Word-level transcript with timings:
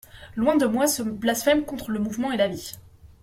Loin 0.35 0.57
de 0.57 0.65
moi 0.65 0.87
ce 0.87 1.03
blasphème 1.03 1.63
contre 1.63 1.91
le 1.91 1.99
mouvement 1.99 2.31
et 2.31 2.37
la 2.37 2.47
vie. 2.47 2.71